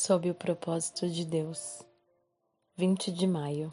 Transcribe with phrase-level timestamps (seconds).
[0.00, 1.82] sob o propósito de Deus.
[2.74, 3.70] 20 de maio.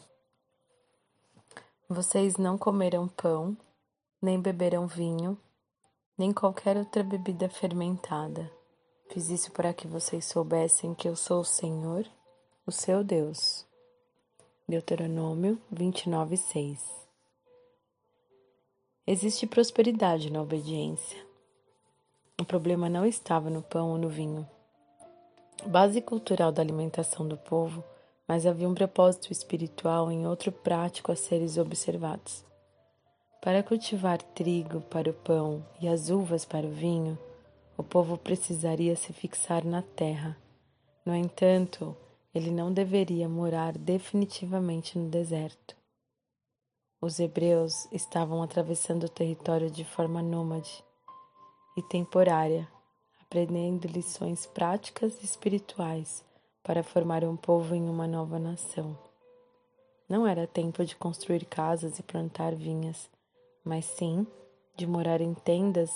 [1.88, 3.56] Vocês não comerão pão,
[4.20, 5.38] nem beberão vinho,
[6.18, 8.52] nem qualquer outra bebida fermentada.
[9.10, 12.06] Fiz isso para que vocês soubessem que eu sou o Senhor,
[12.66, 13.66] o seu Deus.
[14.68, 17.08] Deuteronômio 29, 6.
[19.06, 21.26] Existe prosperidade na obediência.
[22.38, 24.46] O problema não estava no pão ou no vinho
[25.66, 27.82] base cultural da alimentação do povo,
[28.26, 32.44] mas havia um propósito espiritual em outro prático a seres observados.
[33.40, 37.18] Para cultivar trigo para o pão e as uvas para o vinho,
[37.76, 40.36] o povo precisaria se fixar na terra.
[41.06, 41.96] No entanto,
[42.34, 45.76] ele não deveria morar definitivamente no deserto.
[47.00, 50.84] Os hebreus estavam atravessando o território de forma nômade
[51.76, 52.68] e temporária
[53.28, 56.24] aprendendo lições práticas e espirituais
[56.62, 58.98] para formar um povo em uma nova nação.
[60.08, 63.10] Não era tempo de construir casas e plantar vinhas,
[63.62, 64.26] mas sim
[64.74, 65.90] de morar em tendas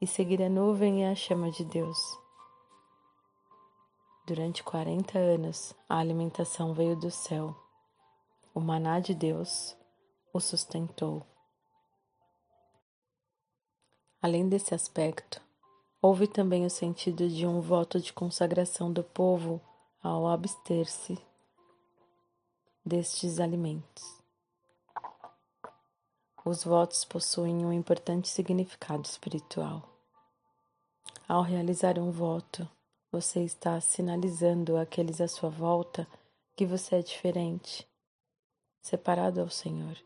[0.00, 1.98] e seguir a nuvem e a chama de Deus.
[4.26, 7.54] Durante 40 anos, a alimentação veio do céu.
[8.54, 9.76] O maná de Deus
[10.32, 11.22] o sustentou.
[14.22, 15.42] Além desse aspecto,
[16.04, 19.60] Houve também o sentido de um voto de consagração do povo
[20.02, 21.16] ao abster-se
[22.84, 24.20] destes alimentos.
[26.44, 29.88] Os votos possuem um importante significado espiritual.
[31.28, 32.68] Ao realizar um voto,
[33.12, 36.04] você está sinalizando àqueles à sua volta
[36.56, 37.86] que você é diferente,
[38.80, 39.96] separado ao Senhor.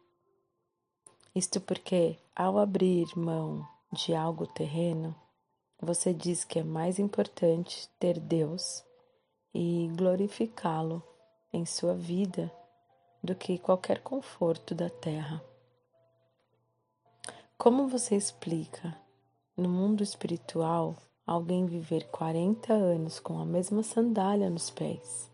[1.34, 5.16] Isto porque, ao abrir mão de algo terreno,
[5.80, 8.84] você diz que é mais importante ter Deus
[9.54, 11.02] e glorificá-lo
[11.52, 12.52] em sua vida
[13.22, 15.42] do que qualquer conforto da terra.
[17.58, 18.96] Como você explica,
[19.56, 25.30] no mundo espiritual, alguém viver 40 anos com a mesma sandália nos pés?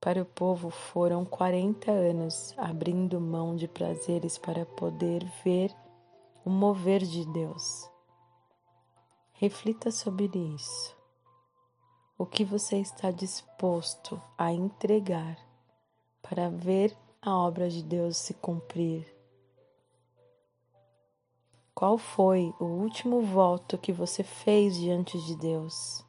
[0.00, 5.72] Para o povo foram 40 anos abrindo mão de prazeres para poder ver
[6.44, 7.91] o mover de Deus.
[9.42, 10.96] Reflita sobre isso.
[12.16, 15.36] O que você está disposto a entregar
[16.22, 19.04] para ver a obra de Deus se cumprir?
[21.74, 26.06] Qual foi o último voto que você fez diante de Deus?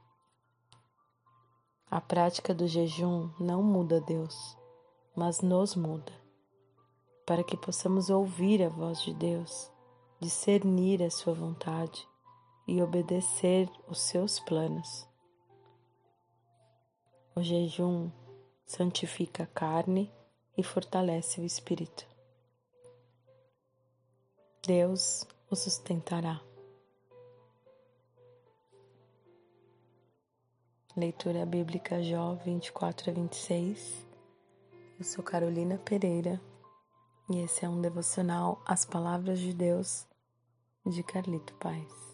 [1.90, 4.56] A prática do jejum não muda Deus,
[5.16, 6.14] mas nos muda,
[7.26, 9.72] para que possamos ouvir a voz de Deus,
[10.20, 12.13] discernir a Sua vontade
[12.68, 15.08] e obedecer os seus planos.
[17.36, 18.12] O jejum
[18.66, 20.12] santifica a carne
[20.58, 22.08] e fortalece o espírito.
[24.66, 26.42] Deus o sustentará.
[30.96, 34.06] Leitura Bíblica Jó 24 a 26.
[35.00, 36.40] Eu sou Carolina Pereira
[37.30, 40.06] e esse é um devocional As Palavras de Deus
[40.86, 42.13] de Carlito Paz.